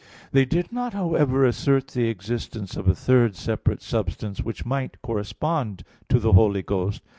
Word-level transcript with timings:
They 0.31 0.45
did 0.45 0.71
not, 0.71 0.93
however, 0.93 1.45
assert 1.45 1.89
the 1.89 2.07
existence 2.07 2.75
of 2.75 2.87
a 2.87 2.95
third 2.95 3.35
separate 3.35 3.83
substance 3.83 4.41
which 4.41 4.65
might 4.65 4.99
correspond 5.03 5.83
to 6.09 6.17
the 6.17 6.33
Holy 6.33 6.63
Ghost. 6.63 7.03